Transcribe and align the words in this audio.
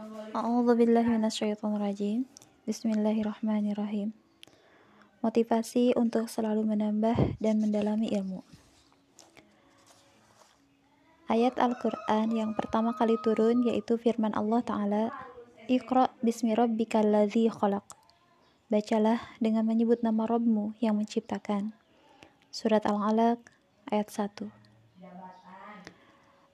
A'udzu 0.00 0.80
billahi 0.80 1.12
minasyaitonir 1.12 1.76
rajim. 1.76 2.24
Bismillahirrahmanirrahim. 2.64 4.16
Motivasi 5.20 5.92
untuk 5.92 6.24
selalu 6.24 6.64
menambah 6.64 7.36
dan 7.36 7.60
mendalami 7.60 8.08
ilmu. 8.08 8.40
Ayat 11.28 11.60
Al-Qur'an 11.60 12.32
yang 12.32 12.56
pertama 12.56 12.96
kali 12.96 13.20
turun 13.20 13.60
yaitu 13.60 14.00
firman 14.00 14.32
Allah 14.32 14.64
taala, 14.64 15.04
"Iqra 15.68 16.08
bismi 16.24 16.56
rabbikal 16.56 17.04
ladzi 17.04 17.52
khalaq." 17.52 17.84
Bacalah 18.72 19.20
dengan 19.36 19.68
menyebut 19.68 20.00
nama 20.00 20.24
Rabbmu 20.24 20.80
yang 20.80 20.96
menciptakan. 20.96 21.76
Surat 22.48 22.88
Al-Alaq 22.88 23.52
ayat 23.92 24.08
1. 24.08 24.59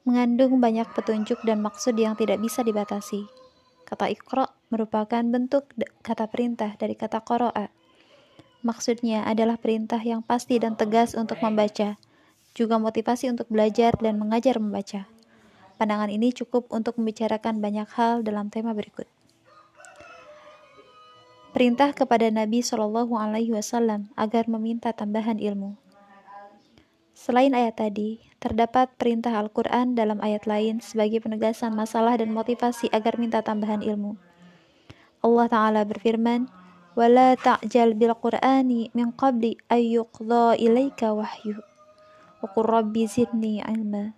Mengandung 0.06 0.62
banyak 0.62 0.86
petunjuk 0.94 1.42
dan 1.42 1.58
maksud 1.58 1.98
yang 1.98 2.14
tidak 2.14 2.38
bisa 2.38 2.62
dibatasi. 2.62 3.26
Kata 3.82 4.06
ikro 4.06 4.46
merupakan 4.70 5.18
bentuk 5.26 5.66
kata 6.06 6.30
perintah 6.30 6.78
dari 6.78 6.94
kata 6.94 7.26
qara'a. 7.26 7.74
Maksudnya 8.62 9.26
adalah 9.26 9.58
perintah 9.58 9.98
yang 9.98 10.22
pasti 10.22 10.62
dan 10.62 10.78
tegas 10.78 11.18
untuk 11.18 11.42
membaca, 11.42 11.98
juga 12.54 12.78
motivasi 12.78 13.34
untuk 13.34 13.50
belajar 13.50 13.98
dan 13.98 14.22
mengajar 14.22 14.62
membaca. 14.62 15.10
Pandangan 15.74 16.14
ini 16.14 16.30
cukup 16.30 16.70
untuk 16.70 17.02
membicarakan 17.02 17.58
banyak 17.58 17.90
hal 17.98 18.22
dalam 18.22 18.46
tema 18.46 18.78
berikut. 18.78 19.10
Perintah 21.50 21.90
kepada 21.90 22.30
Nabi 22.30 22.62
Shallallahu 22.62 23.18
Alaihi 23.18 23.50
Wasallam 23.50 24.12
agar 24.14 24.46
meminta 24.46 24.94
tambahan 24.94 25.42
ilmu. 25.42 25.74
Selain 27.15 27.53
ayat 27.53 27.77
tadi, 27.77 28.17
terdapat 28.41 28.89
perintah 28.97 29.37
Al-Quran 29.37 29.93
dalam 29.93 30.17
ayat 30.25 30.49
lain 30.49 30.81
sebagai 30.81 31.21
penegasan 31.21 31.77
masalah 31.77 32.17
dan 32.17 32.33
motivasi 32.33 32.89
agar 32.89 33.21
minta 33.21 33.45
tambahan 33.45 33.85
ilmu. 33.85 34.17
Allah 35.21 35.47
Ta'ala 35.51 35.81
berfirman, 35.85 36.49
وَلَا 36.97 37.39
تَعْجَلْ 37.39 37.95
بِالْقُرْآنِ 37.95 38.91
مِنْ 38.91 39.07
قَبْلِ 39.15 39.43
أَنْ 39.71 39.83
يُقْضَى 39.85 40.45
إِلَيْكَ 40.59 41.01
وَحْيُهُ 41.07 41.57
وَقُلْ 42.41 42.65
رَبِّ 42.67 42.95
زِدْنِي 42.97 43.63
عِلْمًا 43.63 44.17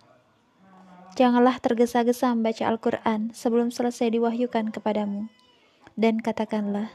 Janganlah 1.14 1.62
tergesa-gesa 1.62 2.34
membaca 2.34 2.66
Al-Quran 2.66 3.30
sebelum 3.30 3.70
selesai 3.70 4.10
diwahyukan 4.18 4.74
kepadamu. 4.74 5.30
Dan 5.94 6.18
katakanlah, 6.18 6.90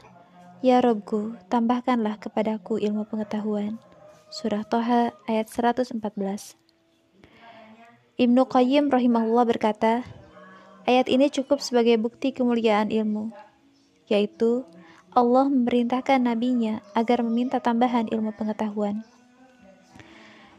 Ya 0.60 0.84
Robku, 0.84 1.40
tambahkanlah 1.48 2.20
kepadaku 2.20 2.76
ilmu 2.76 3.08
pengetahuan. 3.08 3.80
Surah 4.35 4.67
Toha 4.67 5.15
ayat 5.31 5.47
114 5.47 5.95
Ibnu 8.19 8.41
Qayyim 8.43 8.91
rahimahullah 8.91 9.47
berkata, 9.47 10.03
ayat 10.83 11.07
ini 11.07 11.31
cukup 11.31 11.63
sebagai 11.63 11.95
bukti 11.95 12.35
kemuliaan 12.35 12.91
ilmu, 12.91 13.31
yaitu 14.11 14.67
Allah 15.15 15.47
memerintahkan 15.47 16.27
nabinya 16.27 16.83
agar 16.91 17.23
meminta 17.23 17.63
tambahan 17.63 18.11
ilmu 18.11 18.35
pengetahuan. 18.35 19.07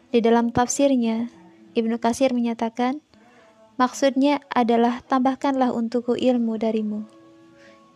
Di 0.09 0.25
dalam 0.25 0.57
tafsirnya, 0.57 1.29
Ibnu 1.77 2.01
Kasir 2.01 2.33
menyatakan, 2.33 3.05
maksudnya 3.77 4.41
adalah 4.49 5.05
tambahkanlah 5.05 5.77
untukku 5.77 6.17
ilmu 6.17 6.57
darimu. 6.57 7.05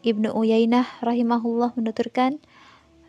Ibnu 0.05 0.29
Uyainah 0.29 1.01
rahimahullah 1.01 1.73
menuturkan, 1.73 2.37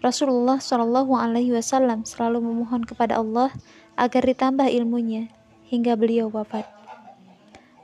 Rasulullah 0.01 0.57
Shallallahu 0.57 1.13
Alaihi 1.13 1.53
Wasallam 1.53 2.09
selalu 2.09 2.41
memohon 2.41 2.81
kepada 2.81 3.21
Allah 3.21 3.53
agar 3.93 4.25
ditambah 4.25 4.65
ilmunya 4.65 5.29
hingga 5.69 5.93
beliau 5.93 6.25
wafat. 6.33 6.65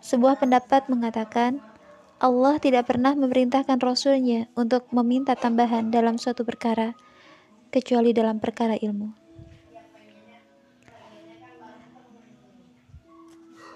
Sebuah 0.01 0.41
pendapat 0.41 0.89
mengatakan 0.89 1.61
Allah 2.17 2.57
tidak 2.57 2.89
pernah 2.89 3.13
memerintahkan 3.13 3.77
Rasulnya 3.77 4.49
untuk 4.57 4.89
meminta 4.89 5.37
tambahan 5.37 5.93
dalam 5.93 6.17
suatu 6.17 6.41
perkara 6.41 6.97
kecuali 7.69 8.17
dalam 8.17 8.41
perkara 8.41 8.73
ilmu. 8.73 9.26